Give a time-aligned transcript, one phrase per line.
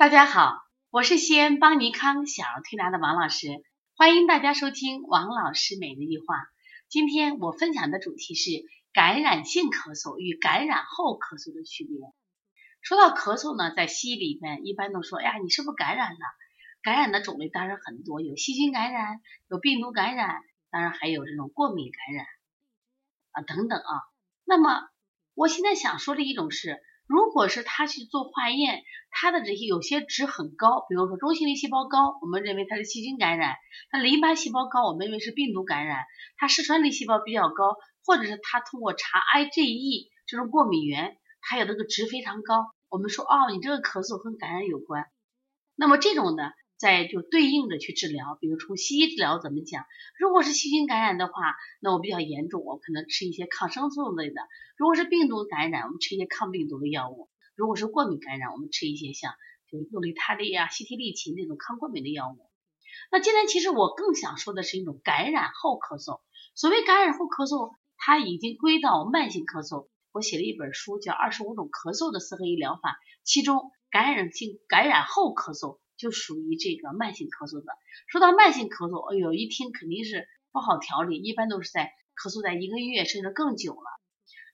[0.00, 3.48] 大家好，我是西安邦尼康小儿推拿的王老师，
[3.94, 6.24] 欢迎大家收听王老师每日一话。
[6.88, 11.98] 今天我分享的主题是感染性咳嗽与感染后咳嗽的区别。
[12.80, 16.18] 说到咳嗽呢，在西医里面一般都说，哎呀，你是不是感染了？
[16.80, 19.20] 感染的种类当然很多，有细菌感染，
[19.50, 20.40] 有病毒感染，
[20.70, 22.24] 当然还有这种过敏感染
[23.32, 24.00] 啊等等啊。
[24.46, 24.88] 那么
[25.34, 26.82] 我现在想说的一种是。
[27.10, 33.54] 如果是他去做化验，他的这些有些值很高，比如说中性粒细胞高，我们认为他是细菌感染；
[33.90, 36.04] 他淋巴细胞高，我们认为是病毒感染；
[36.36, 37.74] 他嗜酸粒细胞比较高，
[38.06, 45.04] 或者是他通过查 IgE 这种过敏原，还有那个值非常高，我们说哦，你这个咳嗽和感染有关。
[45.74, 46.44] 那么这种呢？
[46.80, 49.84] 再就对应着去治疗，比如从西医治疗怎么讲？
[50.18, 51.32] 如果是细菌感染的话，
[51.78, 54.40] 那我比较严重，我可能吃一些抗生素类的；
[54.78, 59.34] 如果是病毒感染，我们吃一些抗病毒的药物；如果是过敏感染，我们吃一些像
[59.70, 62.38] 就氯雷他利啊、西替利嗪那种抗过敏的药物。
[63.12, 66.22] 那今天其实我更想说的是一种感染后咳嗽。
[66.54, 69.88] 所谓感染后咳嗽，它已经归到慢性咳嗽。
[70.12, 75.78] 我写了一本书叫《二十五种咳嗽的四合一疗法》，其中感染性感染后咳嗽。
[76.00, 77.72] 就属于这个慢性咳嗽的。
[78.08, 84.00] 说到慢性咳嗽，哎呦，一听肯定是不好调理，一般都是在咳嗽在一个月甚至更久了。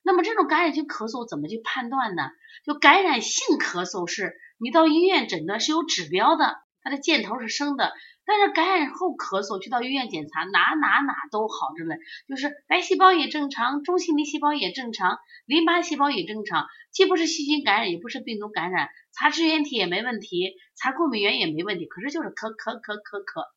[0.03, 2.23] 那么这种感染性咳嗽怎么去判断呢？
[2.65, 7.91] 就感染性咳嗽是你到医院诊断是有指标的，它的箭头是升的。
[8.29, 11.97] 但是感染后咳嗽，去到医院检查，哪哪哪都好着嘞，
[12.27, 23.47] 就是白细胞也正常，中性粒细胞也正常，淋巴细胞也正常，既不是细菌感染，也不是病毒感染，查支原体也没问题，查过敏原也没问题，可是就是咳咳咳咳咳，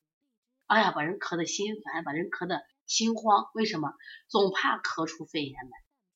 [0.69, 3.93] 哎呀，把人咳得心烦，把人咳得心慌，为什么？
[4.29, 5.71] 总怕咳出肺炎来。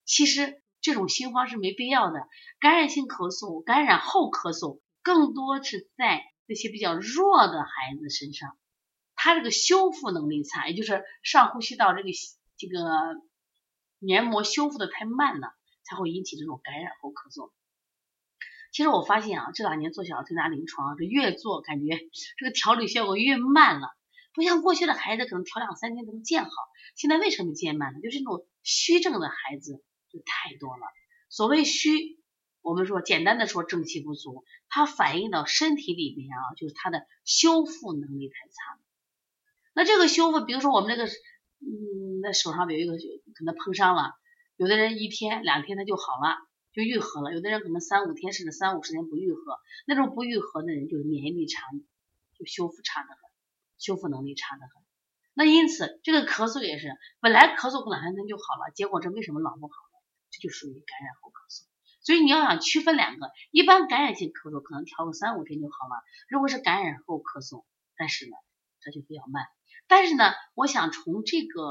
[0.04, 2.20] 其实这种心慌是没必要的，
[2.60, 6.22] 感染性咳嗽、感染后咳嗽，更多是在。
[6.46, 8.56] 那些比较弱的孩子身上，
[9.14, 12.08] 他这个修复能力差，也就是上呼吸道这个
[12.56, 12.80] 这个
[13.98, 15.54] 黏膜修复的太慢了，
[15.84, 17.50] 才会引起这种感染后咳嗽。
[18.72, 21.98] 其实我发现啊，这两年做小儿推拿临床，这越做感觉
[22.36, 23.88] 这个调理效果越慢了，
[24.34, 26.50] 不像过去的孩子可能调两三天能见好，
[26.96, 28.00] 现在为什么见慢呢？
[28.00, 30.82] 就是那种虚症的孩子就太多了。
[31.28, 32.22] 所谓虚。
[32.64, 38.80] 我们说，简单的说，正气不足，它反映到身体里面啊，就是它的修复能力太差。
[39.74, 42.94] 那这个修复，比如说我们这个，嗯，那手上有一个
[43.34, 44.14] 可能碰伤了，
[44.56, 46.38] 有的人一天两天他就好了，
[46.72, 51.60] 就愈合了；有的人可能三五天甚至三五十天不愈合，那种不愈合的人就是免疫力差，
[52.38, 53.18] 就修复差的很，
[53.76, 54.82] 修复能力差的很。
[55.34, 60.00] 那因此，这个咳嗽也是，本来咳嗽过两三天就好了，结果这为什么老不好呢？
[60.30, 61.66] 这就属于感染后咳嗽。
[62.04, 66.04] 所以你要想区分两个，一般感染性咳嗽可能调个三五天就好了。
[66.28, 67.64] 如果是感染后咳嗽，
[67.96, 68.36] 但是呢，
[68.82, 69.46] 它就比较慢。
[69.88, 71.62] 但是呢，我想从这个，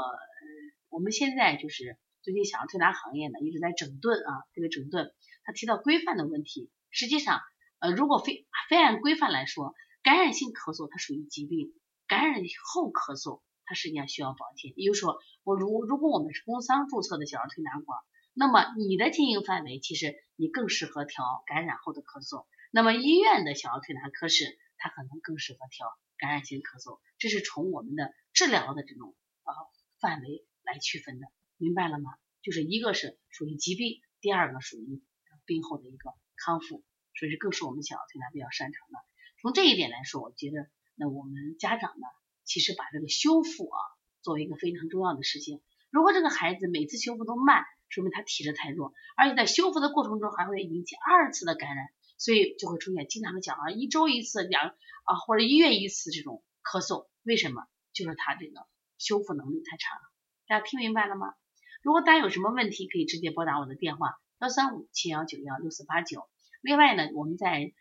[0.90, 5.14] 我们现在就是最近小儿推拿行业呢一直在整顿啊，这个整顿，
[5.44, 6.72] 他提到规范的问题。
[6.90, 7.40] 实际上，
[7.78, 11.72] 呃，如果非非按规范来说，感染性咳嗽它属于疾病，
[12.08, 14.74] 感染后咳嗽它实际上需要保健。
[14.76, 18.00] 也就是说，我如如果我们是工商注册的小儿推拿馆。
[18.34, 29.54] 那么你的经营范围其实你更适合调感染后的咳嗽，那么医院的小儿推拿科室它可能更适合调感染性咳嗽，这是从我们的治疗的这种呃
[30.00, 31.28] 范围来区分的，
[31.58, 32.12] 明白了吗？
[32.42, 35.02] 就是一个是属于疾病，第二个属于
[35.46, 36.84] 病后的一个康复，
[37.16, 39.00] 所以这更是我们小儿推拿比较擅长的。
[39.42, 42.08] 从这一点来说，我觉得那我们家长呢，
[42.44, 43.80] 其实把这个修复啊
[44.22, 45.62] 作为一个非常重要的事情。
[45.90, 57.68] 如果这个孩子每次修复都慢，说明他体质太弱，而且在修复的过程中还会引起二次的感染，所以就会出现经常的讲啊，一周一次两啊或者一月一次这种咳嗽，为什么？
[57.94, 58.66] 就是他这个
[58.98, 60.02] 修复能力太差了。
[60.48, 61.36] 大家听明白了吗？
[61.84, 66.28] 如果大家有什么问题，可以直接拨打我的电话幺三五七幺九幺六四八九。
[66.62, 67.74] 另外呢，我们在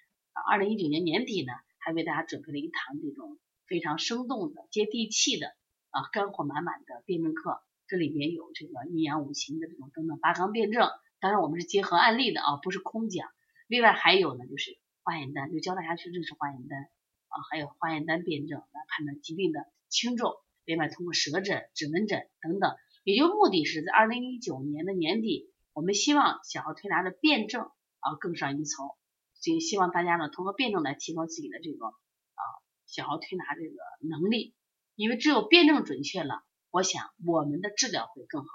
[0.47, 5.47] 二零一九年年底呢，还为大家准备了一堂这种非常生动的、接地气的
[5.91, 7.63] 啊干货满满的辩证课。
[7.93, 10.89] 这里边有这个阴阳五行的这种等等八纲辩证，
[11.21, 13.29] 当然我们是结合案例的啊，不是空讲。
[13.67, 16.85] 另外还有呢，就是化验单，就教大家去认识化验单
[17.29, 20.33] 啊，还有化验单辩证来判断疾病的轻重。
[20.65, 22.75] 另外通过舌诊、指纹诊等等，
[23.05, 27.65] 也就目的是在二零一九年的年底，我们希望小儿推拿的辩证
[27.99, 28.87] 啊更上一层，
[29.35, 32.43] 所以希望大家呢通过辩证来提高自己的这个啊
[32.87, 33.77] 小儿推拿这个
[34.09, 34.55] 能力，
[34.95, 36.43] 因为只有辩证准确了。
[36.73, 38.49] 我想我们的治疗会更好。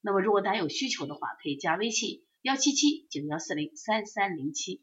[0.00, 4.82] 那么如果大家有需求的话，可以加微信幺七七九幺四零三三零七。